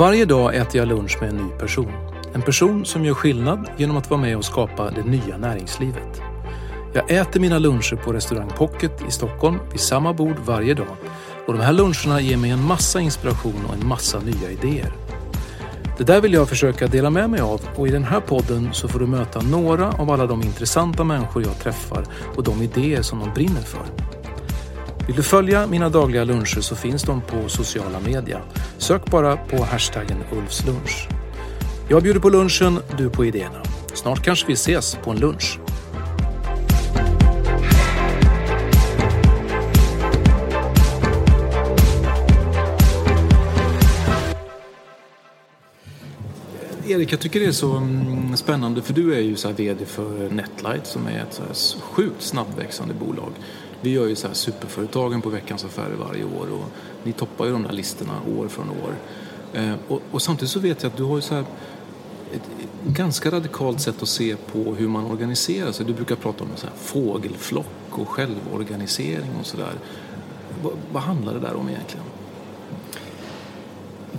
[0.00, 1.92] Varje dag äter jag lunch med en ny person.
[2.32, 6.20] En person som gör skillnad genom att vara med och skapa det nya näringslivet.
[6.92, 10.96] Jag äter mina luncher på restaurang Pocket i Stockholm vid samma bord varje dag.
[11.46, 14.92] Och de här luncherna ger mig en massa inspiration och en massa nya idéer.
[15.98, 18.88] Det där vill jag försöka dela med mig av och i den här podden så
[18.88, 22.04] får du möta några av alla de intressanta människor jag träffar
[22.36, 24.19] och de idéer som de brinner för.
[25.06, 28.40] Vill du följa mina dagliga luncher så finns de på sociala media.
[28.78, 31.08] Sök bara på hashtaggen Ulfslunch.
[31.88, 33.62] Jag bjuder på lunchen, du på idéerna.
[33.94, 35.58] Snart kanske vi ses på en lunch.
[46.90, 49.86] Erik, jag tycker det är så mm, spännande för du är ju så här VD
[49.86, 53.32] för Netlight som är ett så här sjukt snabbväxande bolag.
[53.80, 56.64] Vi gör ju så här superföretagen på Veckans Affärer varje år och
[57.02, 58.94] ni toppar ju de där listorna år från år.
[59.52, 61.44] Eh, och, och, samtidigt så vet jag att du har ju så här
[62.34, 62.42] ett,
[62.84, 65.86] ganska radikalt sätt att se på hur man organiserar sig.
[65.86, 69.72] Du brukar prata om så här fågelflock och självorganisering och sådär.
[70.62, 72.06] Vad, Vad handlar det där om egentligen?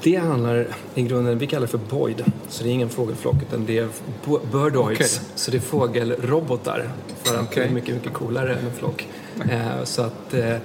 [0.03, 3.65] Det handlar i grunden, vi kallar det för Boyd, så det är ingen fågelflock utan
[3.65, 3.87] det är
[4.51, 5.07] birdoids, okay.
[5.35, 6.89] så det är fågelrobotar
[7.23, 7.63] för att okay.
[7.63, 9.07] det är mycket, mycket coolare än en flock.
[9.49, 10.55] Eh, så att eh,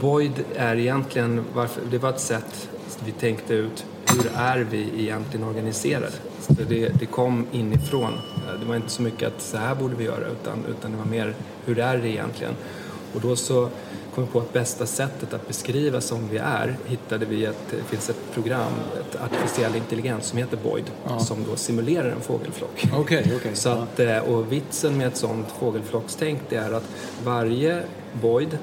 [0.00, 2.68] Boyd är egentligen, varför, det var ett sätt
[3.04, 6.12] vi tänkte ut, hur är vi egentligen organiserade?
[6.40, 8.12] Så det, det kom inifrån.
[8.12, 10.96] Eh, det var inte så mycket att så här borde vi göra utan, utan det
[10.98, 11.34] var mer,
[11.64, 12.54] hur är det egentligen?
[13.14, 13.68] Och då så
[14.14, 18.10] kom på att bästa sättet att beskriva som vi är hittade vi att det finns
[18.10, 21.20] ett program, ett artificiell intelligens som heter Boyd ja.
[21.20, 22.86] som då simulerar en fågelflock.
[22.98, 23.54] Okay, okay.
[23.54, 24.22] Så att, ja.
[24.22, 26.88] Och vitsen med ett sånt fågelflockstänk det är att
[27.24, 27.82] varje
[28.12, 28.58] Boyd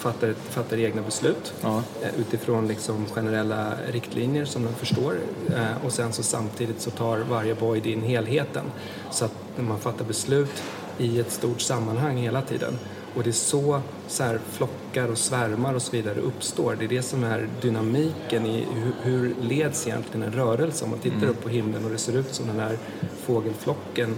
[0.00, 1.82] fattar, fattar egna beslut ja.
[2.02, 5.14] Eh, utifrån liksom generella riktlinjer som den förstår
[5.56, 8.64] eh, och sen så samtidigt så tar varje Boyd in helheten
[9.10, 10.62] så att man fattar beslut
[10.98, 12.78] i ett stort sammanhang hela tiden.
[13.14, 16.76] Och det är så, så här, flockar och svärmar och så vidare uppstår.
[16.78, 20.84] Det är det som är dynamiken i hur, hur leds egentligen en rörelse.
[20.84, 21.30] Om man tittar mm.
[21.30, 22.78] upp på himlen och det ser ut som den här
[23.22, 24.16] fågelflocken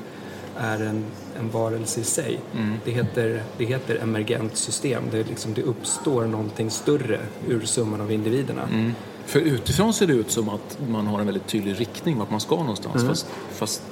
[0.56, 1.04] är en,
[1.38, 2.40] en varelse i sig.
[2.54, 2.74] Mm.
[2.84, 5.02] Det, heter, det heter emergent system.
[5.10, 8.62] Det, liksom, det uppstår någonting större ur summan av individerna.
[8.72, 8.92] Mm.
[9.26, 12.40] För utifrån ser det ut som att man har en väldigt tydlig riktning vart man
[12.40, 12.94] ska någonstans.
[12.94, 13.08] Mm.
[13.08, 13.82] Fast, fast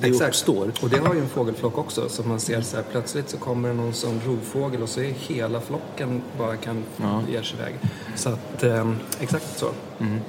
[0.00, 0.28] det Exakt.
[0.28, 0.72] uppstår.
[0.82, 2.08] Och det har ju en fågelflock också.
[2.08, 5.10] Så man ser så här, plötsligt så kommer det någon sån rovfågel och så är
[5.10, 7.22] hela flocken bara kan ja.
[7.28, 7.74] ge sig iväg.
[8.16, 9.66] Så att, eh, exakt så.
[10.00, 10.20] Mm.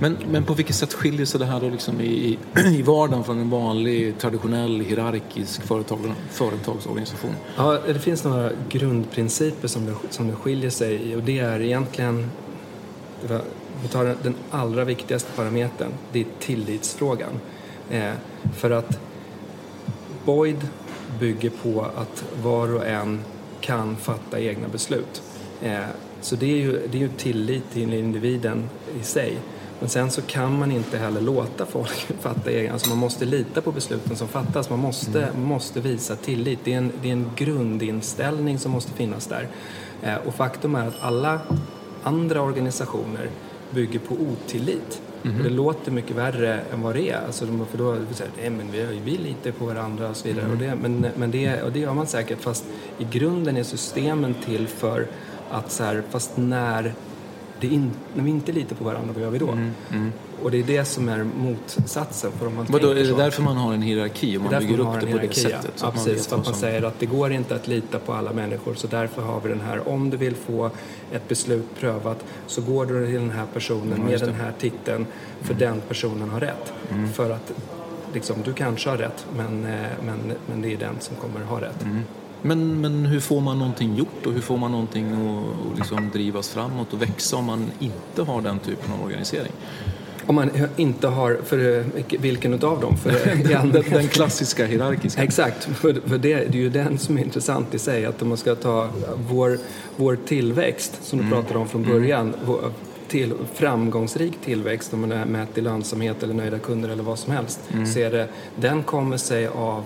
[0.00, 2.38] Men, men på vilket sätt skiljer sig det här då liksom i,
[2.78, 5.98] i vardagen från en vanlig traditionell hierarkisk företag,
[6.30, 7.34] företagsorganisation?
[7.56, 11.60] Ja, det finns några grundprinciper som det, som det skiljer sig i och det är
[11.60, 12.30] egentligen
[13.82, 17.40] vi tar den allra viktigaste parametern, det är tillitsfrågan.
[17.90, 18.12] Eh,
[18.54, 18.98] för att
[20.24, 20.68] Boyd
[21.20, 23.20] bygger på att var och en
[23.60, 25.22] kan fatta egna beslut.
[25.62, 25.84] Eh,
[26.20, 28.68] så det är ju, det är ju tillit till individen
[29.00, 29.38] i sig.
[29.80, 33.60] Men sen så kan man inte heller låta folk fatta egna, alltså man måste lita
[33.60, 34.70] på besluten som fattas.
[34.70, 35.42] Man måste, mm.
[35.42, 36.58] måste visa tillit.
[36.64, 39.48] Det är, en, det är en grundinställning som måste finnas där.
[40.02, 41.40] Eh, och faktum är att alla
[42.02, 43.30] andra organisationer
[43.70, 45.02] bygger på otillit.
[45.24, 45.42] Mm.
[45.42, 47.26] Det låter mycket värre än vad det är.
[47.26, 50.44] Alltså, för då säger nej men vi, vi litar på varandra och så vidare.
[50.44, 50.52] Mm.
[50.52, 52.64] Och det, men, men det, och det gör man säkert fast
[52.98, 55.06] i grunden är systemen till för
[55.50, 56.94] att så här, fast när
[57.68, 59.50] det in, när vi inte litar på varandra, vad gör vi då?
[59.50, 60.12] Mm, mm.
[60.42, 62.32] Och det är det som är motsatsen.
[62.32, 63.16] För om man Vadå, är det så.
[63.16, 65.40] därför man har en hierarki och man bygger man upp det en på det hierarki,
[65.40, 65.72] sättet?
[65.82, 66.26] Ja, precis.
[66.26, 69.22] För att man säger att det går inte att lita på alla människor så därför
[69.22, 70.70] har vi den här, om du vill få
[71.12, 74.30] ett beslut prövat så går du till den här personen med just det.
[74.30, 75.06] den här titeln
[75.42, 76.72] för den personen har rätt.
[76.90, 77.12] Mm.
[77.12, 77.52] För att
[78.14, 81.60] liksom, du kanske har rätt men, eh, men, men det är den som kommer ha
[81.60, 81.84] rätt.
[82.44, 82.58] Mm.
[82.58, 86.48] Men, men hur får man någonting gjort och hur får man någonting att, liksom drivas
[86.48, 89.52] framåt och växa om man inte har den typen av organisering?
[90.26, 91.84] Om man inte har, för
[92.18, 92.96] vilken utav dem?
[92.96, 93.10] För
[93.48, 95.22] Den, den klassiska hierarkiska.
[95.22, 98.06] Exakt, för, för det, det är ju den som är intressant i sig.
[98.06, 98.88] Att om man ska ta
[99.28, 99.58] vår,
[99.96, 102.72] vår tillväxt, som du pratade om från början, vår,
[103.08, 107.32] till, framgångsrik tillväxt, om man är mätt i lönsamhet eller nöjda kunder eller vad som
[107.32, 107.60] helst,
[107.94, 109.84] så är det, den kommer sig av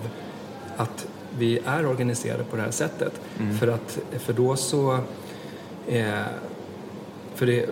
[0.77, 1.07] att
[1.39, 3.21] vi är organiserade på det här sättet.
[3.59, 4.99] För, att, för då så...
[5.87, 6.21] Eh,
[7.35, 7.65] för det,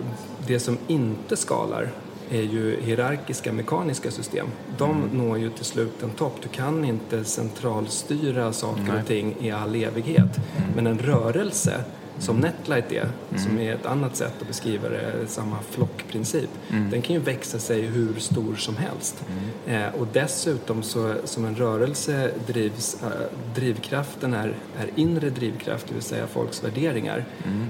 [0.46, 1.90] det som inte skalar
[2.30, 4.46] är ju hierarkiska mekaniska system.
[4.78, 6.34] De når ju till slut en topp.
[6.42, 9.00] Du kan inte centralstyra saker Nej.
[9.00, 10.38] och ting i all evighet.
[10.76, 11.84] Men en rörelse,
[12.18, 16.50] som Netlight är, som är ett annat sätt att beskriva det, samma flockprincip,
[16.90, 19.24] den kan ju växa sig hur stor som helst.
[19.66, 23.08] Eh, och dessutom så, som en rörelse drivs, eh,
[23.54, 27.24] drivkraften är, är inre drivkraft, det vill säga folks värderingar.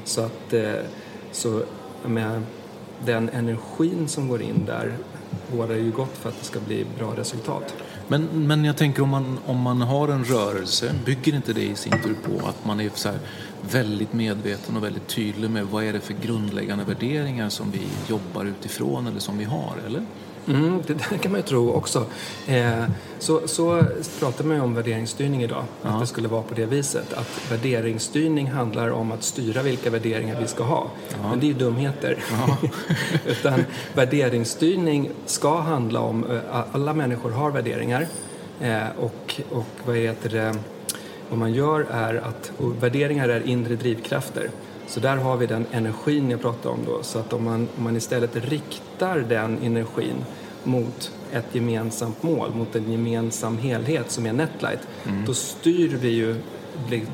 [0.05, 0.73] Så att, eh,
[1.33, 1.63] så
[2.07, 2.43] med
[3.05, 4.93] den energin som går in där
[5.53, 7.75] bådar ju gott för att det ska bli bra resultat.
[8.09, 11.75] Men, men jag tänker om man, om man har en rörelse, bygger inte det i
[11.75, 13.19] sin tur på att man är så här
[13.63, 18.45] väldigt medveten och väldigt tydlig med vad är det för grundläggande värderingar som vi jobbar
[18.45, 20.03] utifrån eller som vi har, eller?
[20.49, 22.07] Mm, det där kan man ju tro också.
[22.47, 22.85] Eh,
[23.19, 23.83] så, så
[24.21, 27.13] pratar man ju om värderingsstyrning idag, att det skulle vara på det viset.
[27.13, 30.91] Att värderingsstyrning handlar om att styra vilka värderingar vi ska ha.
[31.23, 32.19] Men det är ju dumheter.
[33.27, 33.65] Utan
[33.95, 38.07] värderingsstyrning ska handla om, eh, alla människor har värderingar.
[38.61, 40.55] Eh, och, och vad heter det,
[41.31, 44.51] vad man gör är att, och värderingar är inre drivkrafter.
[44.87, 47.03] Så där har vi den energin jag pratade om då.
[47.03, 50.25] Så att om man, om man istället riktar den energin
[50.65, 54.89] mot ett gemensamt mål, mot en gemensam helhet som är Netlight,
[55.27, 56.37] då styr vi ju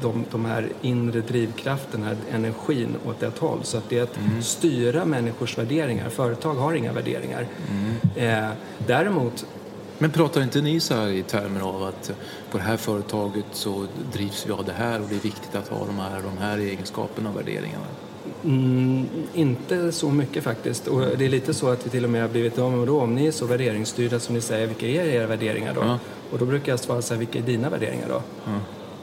[0.03, 3.59] de, de här inre drivkrafterna, energin åt ett håll.
[3.63, 6.09] Så att det är att styra människors värderingar.
[6.09, 7.47] Företag har inga värderingar.
[8.17, 8.49] Eh,
[8.87, 9.47] däremot
[9.99, 12.11] Men pratar inte ni så här i termer av att
[12.51, 15.69] på det här företaget så drivs vi av det här och det är viktigt att
[15.69, 17.87] ha de här, de här egenskaperna och värderingarna?
[18.45, 20.87] Mm, inte så mycket faktiskt.
[20.87, 23.01] Och det är lite så att vi till och med har blivit, ja men då
[23.01, 25.81] om ni är så värderingsstyrda som ni säger, vilka är era värderingar då?
[25.81, 25.99] Ja.
[26.33, 28.23] Och då brukar jag svara så här, vilka är dina värderingar då?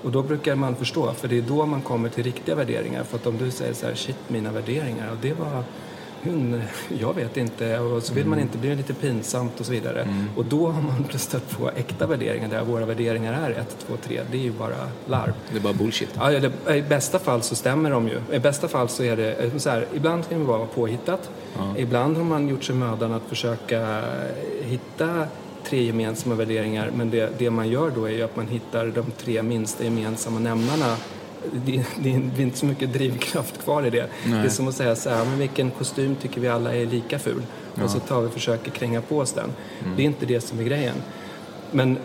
[0.03, 3.03] Och då brukar man förstå, för det är då man kommer till riktiga värderingar.
[3.03, 5.63] För att om du säger så här, shit mina värderingar, och det var
[6.23, 6.61] hon,
[6.99, 10.07] jag vet inte, och så vill man inte bli lite pinsamt och så vidare.
[10.35, 14.21] Och då har man stött på äkta värderingar där våra värderingar är 1, 2, 3.
[14.31, 14.75] Det är ju bara
[15.05, 15.33] larv.
[15.51, 16.09] Det är bara bullshit.
[16.15, 18.21] Ja, det, I bästa fall så stämmer de ju.
[18.31, 21.29] I bästa fall så är det eh, så här, ibland kan det vara påhittat.
[21.77, 24.03] Ibland har man gjort sig mödan att försöka
[24.61, 25.25] hitta
[25.65, 29.05] tre gemensamma värderingar men det, det man gör då är ju att man hittar de
[29.17, 30.97] tre minsta gemensamma nämnarna.
[31.65, 34.07] Det, det, är inte så mycket drivkraft kvar i det.
[34.25, 37.19] Det är som att säga så här, men vilken kostym tycker vi alla är lika
[37.19, 37.43] ful?
[37.83, 39.49] Och så tar vi och försöker kränga på oss den.
[39.95, 40.95] Det är inte det som är grejen.
[41.71, 41.97] Men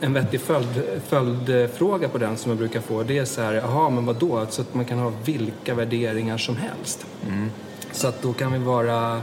[0.00, 3.90] en vettig följd, följdfråga på den som jag brukar få det är så här, jaha
[3.90, 4.46] men vad då?
[4.50, 7.06] Så att man kan ha vilka värderingar som helst.
[7.92, 9.20] Så att då kan vi vara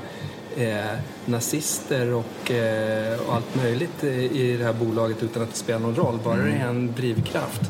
[0.58, 5.58] eh, nazister och, eh, och allt möjligt i i det här bolaget utan att det
[5.58, 7.62] spelar någon roll, bara det är en drivkraft.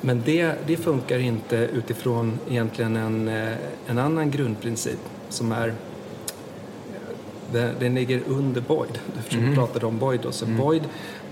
[0.00, 3.54] Men det, det funkar inte utifrån egentligen en, eh,
[3.86, 5.74] en annan grundprincip som är
[7.52, 10.20] den, den ligger under Boyd, eftersom vi pratade om Boyd.
[10.22, 10.32] Då.
[10.32, 10.82] Så Boyd,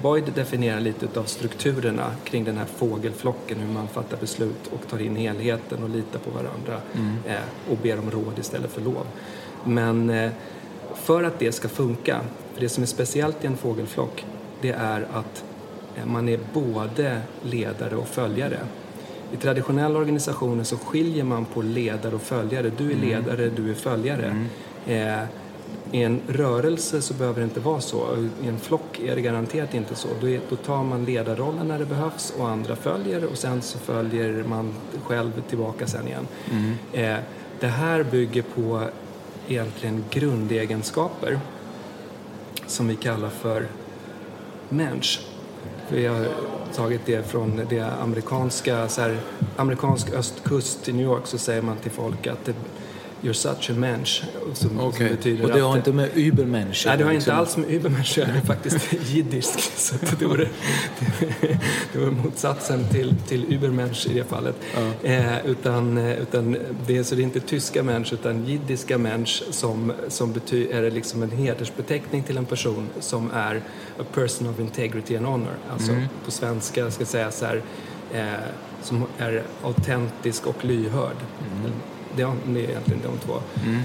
[0.02, 5.02] Boyd definierar lite av strukturerna kring den här fågelflocken, hur man fattar beslut och tar
[5.02, 6.80] in helheten och litar på varandra
[7.26, 9.06] eh, och ber om råd istället för lov.
[9.64, 10.30] Men eh,
[10.94, 12.20] för att det ska funka,
[12.54, 14.25] för det som är speciellt i en fågelflock,
[14.60, 15.48] det är att eh,
[16.07, 18.59] man är både ledare och följare.
[19.33, 22.71] I traditionella organisationer så skiljer man på ledare och följare.
[22.76, 24.47] Du är ledare, du är följare.
[24.87, 25.23] Eh,
[25.93, 28.28] I en rörelse så behöver det inte vara så.
[28.43, 30.09] I en flock är det garanterat inte så.
[30.21, 33.78] Då, är, då tar man ledarrollen när det behövs och andra följer och sen så
[33.78, 34.75] följer man
[35.05, 36.26] själv tillbaka sen igen.
[36.93, 37.17] Eh,
[37.61, 38.83] det här bygger på
[39.49, 41.40] egentligen grundegenskaper
[42.67, 43.67] som vi kallar för
[44.69, 45.21] mensch.
[45.90, 46.26] Vi har
[46.75, 49.18] tagit det från det amerikanska, så här,
[49.57, 52.54] amerikansk östkust i New York så säger man till folk att det,
[53.22, 54.22] You're such a mensch.
[54.54, 55.16] Som, okay.
[55.22, 57.30] som och det har att, inte med Übermensch Nej, det har liksom.
[57.30, 59.60] inte alls med Übermensch Det är faktiskt jiddisk.
[59.60, 60.48] Så det, var, det,
[61.92, 64.56] det var motsatsen till, till Übermensch i det fallet.
[64.75, 65.08] Ja.
[65.08, 66.56] Eh, utan, utan
[66.87, 71.22] det, så det är inte tyska människor utan jiddiska människor som, som bety, är liksom
[71.22, 73.56] en hedersbeteckning till en person som är
[73.98, 75.54] a person of integrity and honor.
[75.72, 76.04] Alltså Mm.
[76.25, 77.62] på svenska ska jag säga så här,
[78.12, 78.25] eh,
[78.82, 81.16] som är autentisk och lyhörd.
[82.18, 83.34] Det, är- det är egentligen de två.
[83.66, 83.80] Mm.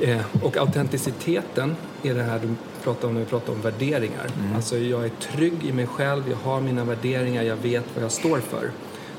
[0.00, 2.48] Eh, och autenticiteten är det här du
[2.84, 4.26] pratar om när vi pratar om värderingar.
[4.40, 4.56] Mm.
[4.56, 8.12] Alltså jag är trygg i mig själv, jag har mina värderingar, jag vet vad jag
[8.12, 8.70] står för.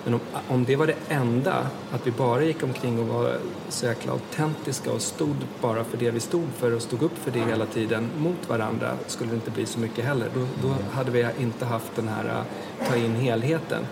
[0.04, 3.38] Men om, om det var det enda, att vi bara gick omkring och var
[3.70, 7.32] så jäkla autentiska och stod bara för det vi stod för och stod upp för
[7.32, 10.28] det hela tiden mot varandra skulle det inte bli så mycket heller.
[10.36, 13.84] Då, då hade vi inte haft den här eh, ta in helheten.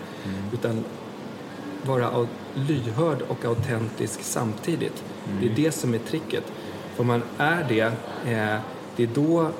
[0.52, 0.84] Utan
[1.86, 2.08] vara
[2.54, 5.04] lyhörd och autentisk samtidigt.
[5.40, 6.44] Det är det som är tricket.
[6.96, 7.80] Om man är det,
[8.32, 8.60] eh,
[8.96, 9.50] det, är då,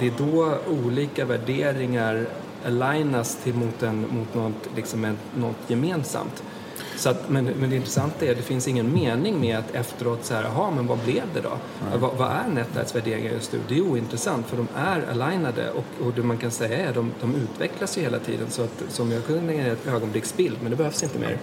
[0.00, 2.26] det är då olika värderingar
[2.66, 6.42] alignas till mot, en, mot något, liksom en, något gemensamt.
[6.96, 10.24] Så att, men, men det intressanta är att det finns ingen mening med att efteråt
[10.24, 11.58] så här, jaha, men vad blev det då?
[11.98, 13.60] Vad, vad är Netlights värderingar just nu?
[13.68, 16.94] Det är ointressant för de är alignade och, och det man kan säga är att
[16.94, 18.50] de, de utvecklas ju hela tiden.
[18.50, 21.38] Så att, som jag kunde ge ett ögonblicksbild, men det behövs inte mer.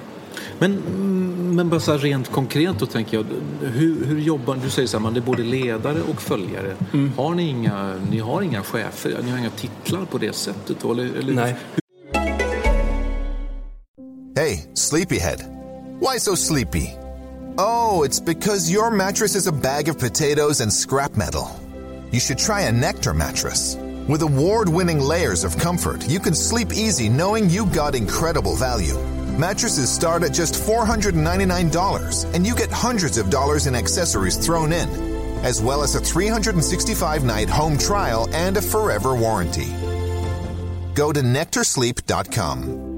[0.60, 3.26] Men, mm, men bara så rent konkret då tänker jag,
[3.62, 6.76] hur, hur jobbar Du säger så här, man är både ledare och följare.
[6.94, 7.12] Mm.
[7.18, 10.92] Har ni inga, ni har inga chefer, ni har inga titlar på det sättet då?
[10.92, 11.56] Eller, eller, Nej.
[14.36, 15.40] Hey, sleepyhead.
[16.00, 16.88] Why so sleepy?
[17.58, 21.50] Oh, it's because your mattress is a bag of potatoes and scrap metal.
[22.12, 23.78] You should try a Nectar mattress.
[24.08, 28.98] With award winning layers of comfort, you can sleep easy knowing you got incredible value.
[29.38, 34.90] Mattresses start at just $499, and you get hundreds of dollars in accessories thrown in,
[35.44, 39.72] as well as a 365 night home trial and a forever warranty.
[40.94, 42.91] Go to nectarsleep.com.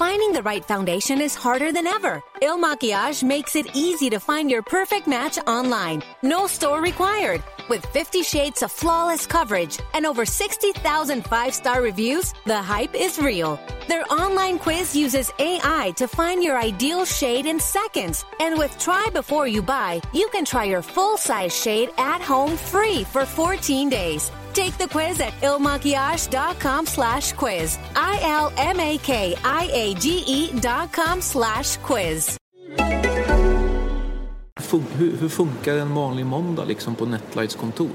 [0.00, 2.22] Finding the right foundation is harder than ever.
[2.40, 6.02] Il Makiage makes it easy to find your perfect match online.
[6.22, 7.42] No store required.
[7.68, 13.18] With 50 shades of flawless coverage and over 60,000 five star reviews, the hype is
[13.18, 13.60] real.
[13.88, 18.24] Their online quiz uses AI to find your ideal shade in seconds.
[18.40, 22.56] And with Try Before You Buy, you can try your full size shade at home
[22.56, 24.32] free for 14 days.
[24.54, 27.78] Take the quiz at ilmakiage.com slash quiz.
[27.96, 28.60] I-L-M-A-K-I-A-G-E
[30.60, 32.36] dot com slash quiz.
[34.60, 37.90] Fun, hur, hur funkar en vanlig måndag liksom på Netlights kontor?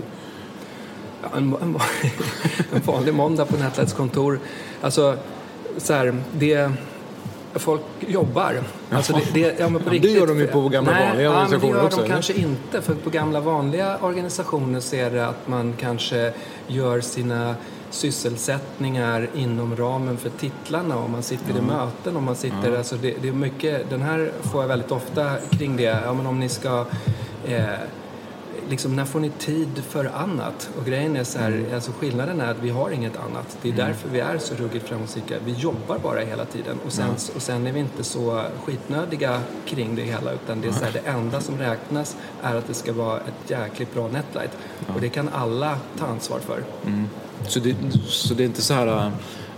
[1.21, 1.79] Ja, en, en,
[2.73, 4.39] en vanlig måndag på Netlights kontor.
[4.81, 5.17] Alltså,
[5.77, 6.71] så här, det...
[7.55, 8.63] Folk jobbar.
[8.91, 10.11] Alltså det, det, ja, men på Ja, det riktigt.
[10.11, 12.13] gör de ju på gamla Nej, vanliga ja, men organisationer det gör också, de eller?
[12.13, 12.81] kanske inte.
[12.81, 16.33] För på gamla vanliga organisationer så är det att man kanske
[16.67, 17.55] gör sina
[17.89, 23.13] sysselsättningar inom ramen för titlarna och man sitter i möten och man sitter, alltså det,
[23.21, 26.49] det är mycket, den här får jag väldigt ofta kring det, ja men om ni
[26.49, 26.85] ska
[27.47, 27.63] eh,
[28.69, 30.69] liksom, när får ni tid för annat?
[30.79, 31.73] Och grejen är så här, Mm.
[31.75, 33.57] alltså skillnaden är att vi har inget annat.
[33.61, 35.35] Det är därför vi är så ruggigt framgångsrika.
[35.45, 39.95] Vi jobbar bara hela tiden och sen, och sen är vi inte så skitnödiga kring
[39.95, 42.93] det hela utan det är så här, det enda som räknas är att det ska
[42.93, 44.51] vara ett jäkligt bra netlight.
[44.95, 46.63] Och det kan alla ta ansvar för.
[47.47, 47.75] Så det,
[48.07, 49.09] så det är inte så här, äh,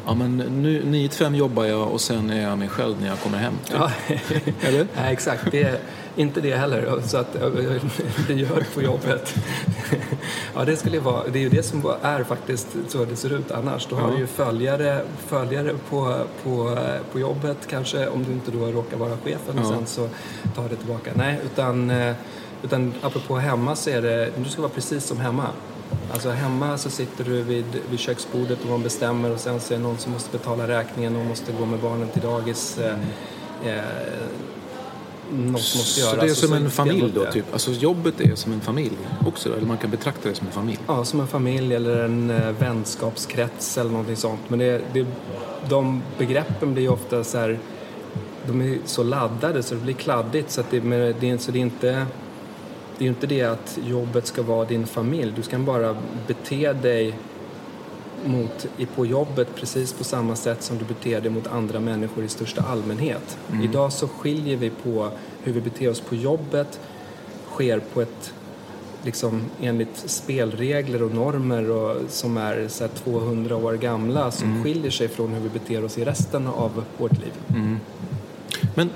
[0.06, 3.08] ja men nu 9 till 5 jobbar jag och sen är jag mig själv när
[3.08, 3.54] jag kommer hem.
[3.66, 3.78] Typ.
[3.80, 3.92] Ja.
[4.68, 4.88] Eller?
[4.96, 5.52] Nej, exakt.
[5.52, 5.82] Det
[6.18, 7.02] inte det heller.
[7.06, 7.34] Så att
[8.28, 9.36] det gör på jobbet.
[10.56, 11.24] Ja, det skulle vara.
[11.28, 13.88] Det är ju det som är faktiskt så det ser ut annars.
[13.90, 16.78] Då har du ju följare, följare på, på,
[17.12, 20.10] på jobbet kanske, om du inte då råkar vara chefen och sen så
[20.56, 21.12] tar det tillbaka.
[21.16, 22.16] Nej, utan, eh,
[22.64, 25.48] utan apropå hemma så är det, du ska vara precis som hemma.
[26.14, 29.78] Alltså hemma så sitter du vid, vid köksbordet och man bestämmer och sen så är
[29.78, 32.78] det någon som måste betala räkningen och måste gå med barnen till dagis.
[32.78, 32.96] Eh,
[33.66, 33.84] eh,
[35.32, 36.20] något måste Så göras.
[36.20, 37.26] det är som så en familj då?
[37.26, 37.46] Typ.
[37.54, 39.54] Alltså jobbet är som en familj också?
[39.58, 40.80] Eller man kan betrakta det som en familj?
[40.88, 44.42] Ja, som en familj eller en eh, vänskapskrets eller någonting sånt.
[44.48, 45.06] Men det, det,
[45.70, 47.60] de begreppen blir ju ofta så här,
[48.48, 50.52] de är så laddade så det blir kladdigt.
[50.52, 52.06] Så, att det, men det, så det är inte
[52.98, 55.34] det är ju inte det att jobbet ska vara din familj.
[55.36, 57.14] Du ska bara bete dig
[58.26, 62.24] mot, i- på jobbet precis på samma sätt som du beter dig mot andra människor
[62.24, 63.38] i största allmänhet.
[63.64, 65.10] Idag så skiljer vi på
[65.44, 66.80] hur vi beter oss på jobbet
[67.54, 68.34] sker på ett
[69.04, 74.92] liksom enligt spelregler och normer och, som är så här 200 år gamla som skiljer
[74.92, 77.34] sig från hur vi beter oss i resten av vårt liv.
[78.76, 78.90] Men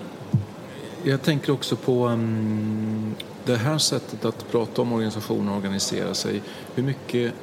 [1.04, 6.42] jag tänker också på um, det här sättet att prata om organisationer och organisera sig.
[6.76, 7.34] Hur mycket...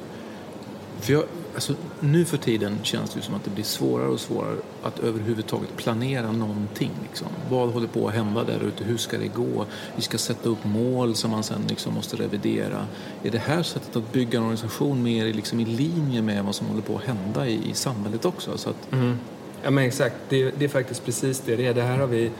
[0.99, 4.55] För jag, alltså, nu för tiden känns det som att det blir svårare och svårare
[4.83, 6.91] att överhuvudtaget planera någonting.
[7.09, 7.27] Liksom.
[7.49, 8.83] Vad håller på att hända där ute?
[8.83, 9.65] Hur ska det gå?
[9.95, 12.87] Vi ska sätta upp mål som man sen liksom måste revidera.
[13.23, 16.67] Är det här sättet att bygga en organisation mer liksom i linje med vad som
[16.67, 18.57] håller på att hända i, i samhället också?
[18.57, 18.91] Så att...
[18.91, 19.17] Mm.
[19.63, 21.73] Ja men exakt, det, det, är faktiskt precis det det är.
[21.73, 22.31] Det här har vi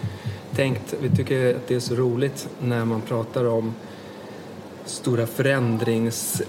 [0.56, 3.74] tänkt, vi tycker att det är så roligt när man pratar om
[4.86, 6.42] stora förändrings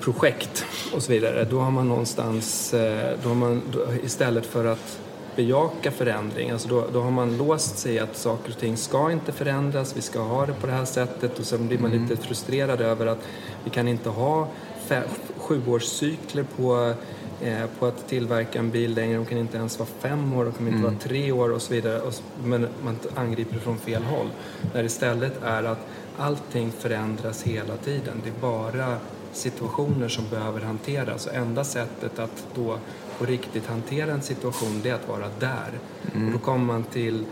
[0.00, 0.64] förändringsprojekt
[0.94, 1.44] och så vidare.
[1.44, 3.62] Då har man någonstans, eh, då har man,
[4.04, 5.00] istället för att
[5.36, 9.32] bejaka förändring, alltså då, då har man låst sig att saker och ting ska inte
[9.32, 12.08] förändras, vi ska ha det på det här sättet och sen blir man mm.
[12.08, 13.18] lite frustrerad över att
[13.64, 14.48] vi kan inte ha
[14.88, 15.04] fem,
[15.36, 16.94] sjuårscykler på
[17.42, 19.16] Eh, på att tillverka en bil längre.
[19.16, 20.82] De kan inte ens vara fem år, de kan inte mm.
[20.82, 22.00] vara tre år och så vidare.
[22.44, 24.26] Men man angriper det från fel håll.
[24.74, 25.78] När istället är att
[26.18, 28.20] allting förändras hela tiden.
[28.24, 28.96] Det är bara
[29.32, 32.78] situationer som behöver hanteras och enda sättet att då
[33.18, 35.70] på riktigt hantera en situation det är att vara där.
[36.14, 36.26] Mm.
[36.26, 37.24] Och då kommer man till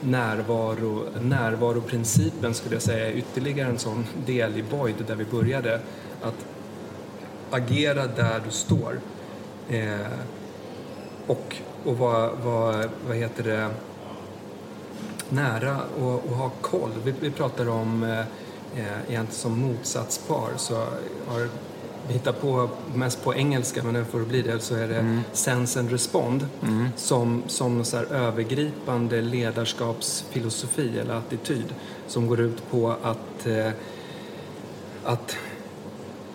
[0.00, 5.80] närvaro, närvaroprincipen skulle jag säga är ytterligare en sån del i Boyd där vi började.
[6.22, 6.46] Att
[7.50, 9.00] agera där du står.
[9.68, 9.96] Eh,
[11.26, 13.70] och och vara, var, vad heter det,
[15.28, 16.90] nära och, och ha koll.
[17.04, 18.24] Vi, vi pratar om, eh,
[18.76, 20.74] egentligen som motsatspar, så
[21.26, 21.48] har
[22.08, 24.98] vi hittar på, mest på engelska, men nu får det bli det, så är det
[24.98, 25.20] mm.
[25.32, 26.88] sense and respond mm.
[26.96, 31.74] som, som så övergripande ledarskapsfilosofi eller attityd
[32.06, 33.70] som går ut på att, eh,
[35.04, 35.36] att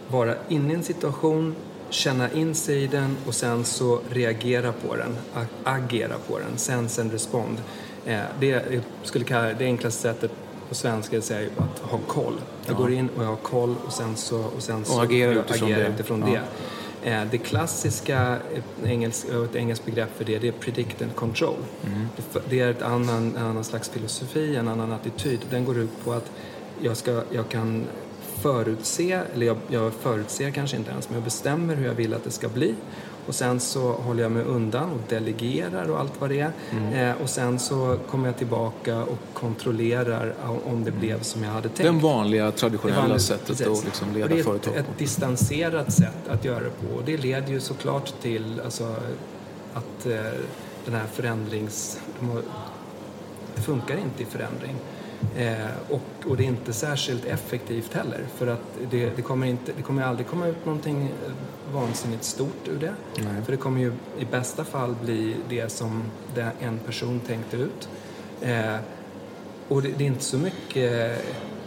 [0.07, 1.55] vara inne i en situation,
[1.89, 5.17] känna in sig i den och sen så reagera på den,
[5.63, 7.57] agera på den, sense and respond.
[8.05, 10.31] Eh, det, skulle kalla, det enklaste sättet
[10.69, 12.33] på svenska är att ha koll.
[12.65, 12.77] Jag ja.
[12.77, 15.67] går in och jag har koll och sen så, och sen så och agera utifrån
[15.67, 15.93] agera det.
[15.93, 16.27] Utifrån ja.
[16.27, 16.41] det.
[17.03, 21.57] Eh, det klassiska, ett engelskt, ett engelskt begrepp för det, det är predict and control.
[21.85, 22.07] Mm.
[22.49, 25.39] Det, är ett annan, en annan slags filosofi, en annan attityd.
[25.49, 26.31] Den går ut på att
[26.81, 27.85] jag, ska, jag kan
[28.41, 32.23] förutse, eller jag, jag förutser kanske inte ens, men jag bestämmer hur jag vill att
[32.23, 32.75] det ska bli.
[33.27, 36.51] Och sen så håller jag mig undan och delegerar och allt vad det är.
[36.71, 36.93] Mm.
[36.93, 40.33] Eh, och sen så kommer jag tillbaka och kontrollerar
[40.65, 42.01] om det blev som jag hade tänkt.
[42.01, 43.67] Det vanliga traditionella vanliga, sättet precis.
[43.67, 46.95] att liksom leda det är företag ett, ett distanserat sätt att göra det på.
[46.95, 48.95] Och det leder ju såklart till alltså,
[49.73, 50.19] att eh,
[50.85, 51.99] den här förändrings...
[53.55, 54.75] Det funkar inte i förändring.
[55.37, 59.71] Eh, och, och, det är inte särskilt effektivt heller för att det, det, kommer, inte,
[59.77, 61.31] det kommer aldrig komma ut någonting eh,
[61.73, 62.93] vansinnigt stort ur det.
[63.17, 63.43] Nej.
[63.45, 66.03] För det kommer ju i bästa fall bli det som
[66.35, 67.89] det en person tänkte ut.
[68.41, 68.75] Eh,
[69.67, 71.21] och det, det, är inte så mycket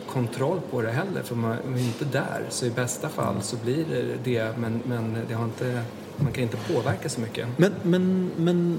[0.08, 2.44] kontroll på det heller för man är inte där.
[2.48, 5.82] Så i bästa fall så blir det det men, men det har inte
[6.22, 7.48] man kan inte påverka så mycket.
[7.56, 8.78] Men, men, men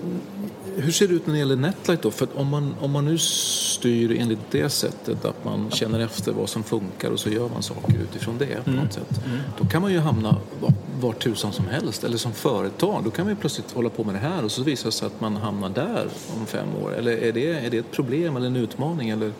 [0.76, 2.12] hur ser det ut när det gäller Netlight då?
[2.12, 6.50] För om man, om man nu styr enligt det sättet att man känner efter vad
[6.50, 8.84] som funkar och så gör man saker utifrån det på mm.
[8.84, 9.26] något sätt.
[9.26, 9.40] Mm.
[9.58, 12.04] Då kan man ju hamna var, var tusan som helst.
[12.04, 14.64] Eller som företag, då kan man ju plötsligt hålla på med det här och så
[14.64, 16.08] visar det sig att man hamnar där
[16.40, 16.96] om fem år.
[16.96, 19.10] Eller är det, är det ett problem eller en utmaning?
[19.10, 19.32] Eller?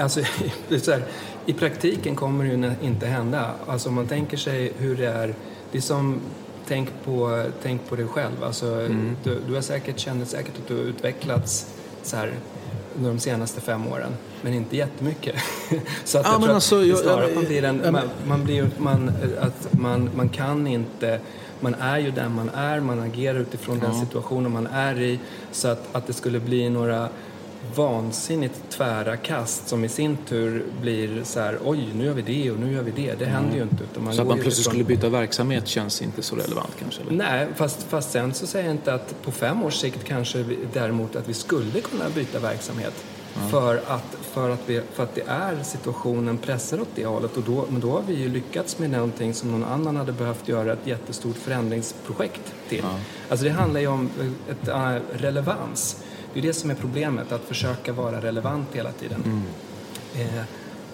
[0.00, 0.20] Alltså,
[0.70, 1.02] här,
[1.46, 3.50] I praktiken kommer det ju inte hända.
[3.66, 5.34] Alltså om man tänker sig hur det är
[5.74, 6.20] det är som
[6.66, 8.44] tänk på, tänk på dig själv.
[8.44, 9.16] Alltså, mm.
[9.24, 11.66] du, du har säkert, känner säkert att du har utvecklats
[12.02, 12.32] så här
[12.96, 15.34] under de senaste fem åren, men inte jättemycket.
[16.04, 19.12] så att ja, jag tror alltså, att snarare man blir en, man, man, blir, man,
[19.40, 21.20] att man, man kan inte
[21.60, 23.88] man är ju den man är, man agerar utifrån ja.
[23.88, 25.20] den situationen man är i.
[25.52, 27.08] Så att, att det skulle bli några
[27.74, 32.50] vansinnigt tvära kast som i sin tur blir så här, oj, nu gör vi det
[32.50, 33.14] och nu gör vi det.
[33.18, 33.84] Det händer ju inte.
[33.84, 37.02] Utan man så att man plötsligt skulle byta verksamhet känns inte så relevant kanske?
[37.02, 37.12] Eller?
[37.12, 40.58] Nej, fast, fast sen så säger jag inte att på fem års sikt kanske vi,
[40.72, 43.04] däremot att vi skulle kunna byta verksamhet.
[43.36, 43.48] Mm.
[43.48, 47.42] För, att, för, att vi, för att det är situationen pressar åt det hållet och
[47.42, 50.72] då, men då har vi ju lyckats med någonting som någon annan hade behövt göra
[50.72, 52.84] ett jättestort förändringsprojekt till.
[52.84, 52.94] Mm.
[53.28, 54.10] Alltså det handlar ju om
[54.50, 55.96] ett, uh, relevans.
[56.34, 59.22] Det är det som är problemet, att försöka vara relevant hela tiden.
[59.24, 59.42] Mm.
[60.14, 60.44] Eh,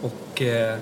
[0.02, 0.78] och, eh,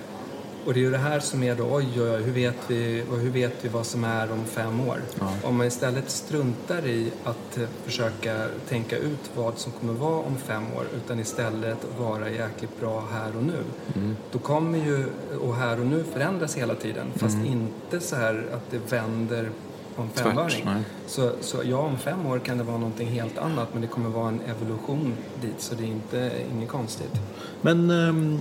[0.65, 3.31] och det är ju det här som är då, oj, oj, hur, vet vi, hur
[3.31, 5.01] vet vi vad som är om fem år?
[5.21, 5.33] Ja.
[5.43, 10.37] Om man istället struntar i att eh, försöka tänka ut vad som kommer vara om
[10.37, 13.65] fem år utan istället vara jäkligt bra här och nu.
[13.95, 14.17] Mm.
[14.33, 15.07] Då kommer ju,
[15.41, 17.47] och här och nu förändras hela tiden, fast mm.
[17.47, 19.51] inte så här att det vänder
[19.99, 20.85] på en femöring.
[21.07, 24.11] Så, så ja, om fem år kan det vara någonting helt annat men det kommer
[24.11, 27.13] vara en evolution dit så det är inte, inget konstigt.
[27.61, 28.39] Men ehm,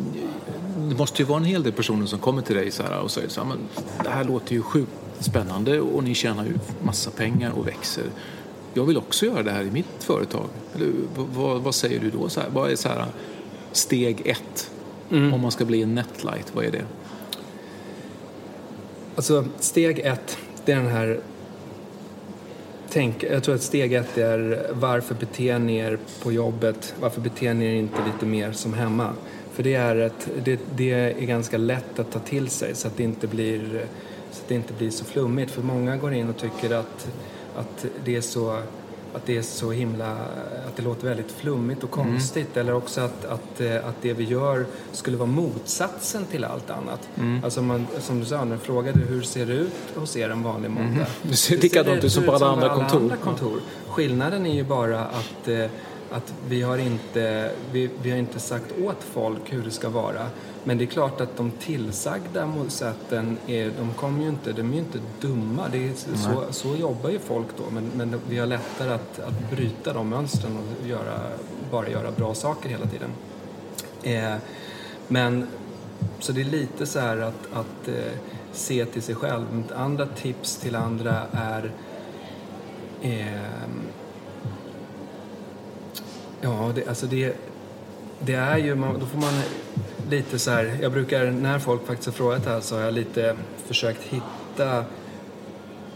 [0.90, 3.12] det måste ju vara en hel del personer som kommer till dig så här och
[3.12, 3.58] säger så här, men
[4.04, 8.06] det här låter ju sjukt spännande och ni tjänar ju massa pengar och växer.
[8.74, 10.48] Jag vill också göra det här i mitt företag.
[10.76, 12.30] Eller, vad, vad säger du då?
[12.30, 13.06] Så här, vad är så här,
[13.72, 14.72] steg ett
[15.10, 16.56] om man ska bli en netlight?
[16.56, 16.86] Vad är det?
[19.16, 21.20] Alltså steg ett, det är den här
[22.90, 26.96] Tänk, jag tror att steg ett är varför beter ni er på jobbet?
[27.00, 29.14] Varför beter ni er inte lite mer som hemma?
[29.52, 32.98] För det är, ett, det, det är ganska lätt att ta till sig så att
[32.98, 33.86] det inte blir
[34.32, 35.52] så, att det inte blir så flummigt.
[35.52, 37.08] För många går in och tycker att,
[37.56, 38.60] att, det är så,
[39.14, 40.12] att det är så himla...
[40.68, 42.58] Att det låter väldigt flummigt och konstigt.
[42.58, 47.10] Eller också att, att, eh, att det vi gör skulle vara motsatsen till allt annat.
[47.44, 50.44] Alltså man, som du sa, när du frågade hur ser det ut hos er en
[50.44, 51.06] vanlig måndag?
[51.22, 53.00] Det ser likadant ut som på alla andra kontor.
[53.00, 53.60] andra kontor.
[53.88, 55.66] Skillnaden är ju bara att, eh,
[56.12, 60.28] att vi, har inte, vi, vi har inte sagt åt folk hur det ska vara.
[60.64, 64.74] Men det är klart att de tillsagda sätten, är, de kommer ju inte, de är
[64.74, 65.68] ju inte dumma.
[65.72, 67.64] Det är, så, så jobbar ju folk då.
[67.74, 71.20] Men, men vi har lättare att, att bryta de mönstren och göra,
[71.72, 73.10] bara göra bra saker hela tiden.
[74.04, 74.36] Eh,
[75.08, 75.48] men
[76.20, 78.14] så det är lite så här att, att eh,
[78.52, 79.54] se till sig själv.
[79.54, 81.72] Mitt andra tips till andra är
[83.02, 83.82] ehm,
[86.42, 87.36] Ja, det, alltså det,
[88.20, 89.34] det är ju, man, då får man
[90.10, 92.94] lite så här, jag brukar, när folk faktiskt har frågat det här så har jag
[92.94, 94.84] lite försökt hitta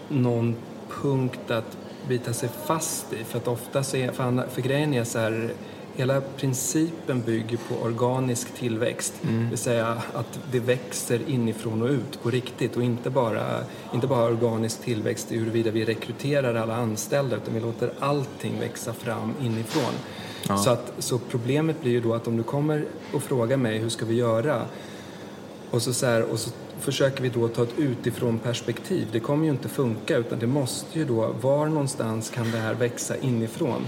[0.09, 0.55] någon
[1.01, 1.77] punkt att
[2.07, 3.23] bita sig fast i.
[3.23, 5.53] För att ofta så är, för, för grejen är så här,
[5.95, 9.13] hela principen bygger på organisk tillväxt.
[9.21, 14.07] Det vill säga att det växer inifrån och ut på riktigt och inte bara, inte
[14.07, 19.33] bara organisk tillväxt i huruvida vi rekryterar alla anställda utan vi låter allting växa fram
[19.41, 19.93] inifrån.
[20.47, 23.89] Så, att, så problemet blir ju då att om du kommer och frågar mig hur
[23.89, 24.65] ska vi göra
[25.71, 26.49] och så, så, här, och så
[26.79, 29.07] försöker vi då ta ett utifrån perspektiv.
[29.11, 32.73] Det kommer ju inte funka utan det måste ju då, var någonstans kan det här
[32.73, 33.81] växa inifrån?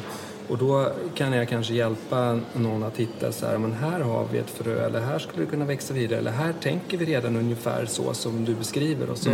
[0.48, 4.38] Och då kan jag kanske hjälpa någon att hitta så här, men här har vi
[4.38, 7.86] ett frö eller här skulle det kunna växa vidare eller här tänker vi redan ungefär
[7.86, 9.10] så som du beskriver.
[9.10, 9.30] Och, så,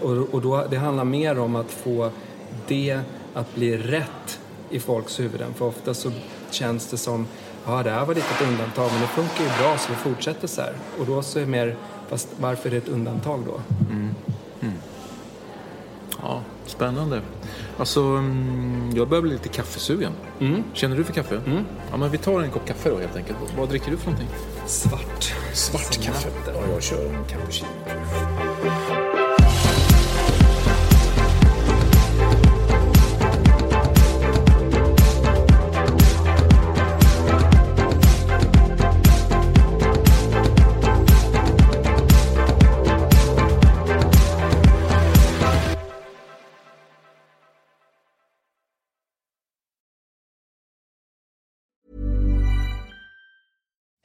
[0.00, 2.10] och, och då, det handlar mer om att få
[2.68, 3.00] det
[3.34, 5.54] att bli rätt i folks huvuden.
[5.54, 6.10] För ofta så
[6.54, 7.26] känns det som,
[7.66, 10.48] ja det här var lite ett undantag men det funkar ju bra så vi fortsätter
[10.48, 10.72] så här.
[10.98, 11.76] Och då så är det mer,
[12.08, 13.60] fast varför är det ett undantag då?
[16.22, 17.22] Ja, spännande.
[17.78, 20.12] Alltså, mm, jag börjar bli lite kaffesugen.
[20.72, 21.40] Känner du för kaffe?
[21.90, 23.38] Ja, men vi tar en kopp kaffe då helt enkelt.
[23.58, 24.30] Vad dricker du för någonting?
[24.66, 25.34] Svart.
[25.54, 26.28] Svart Som kaffe.
[26.28, 26.54] natten.
[26.54, 27.68] Ja, jag kör en cappuccino.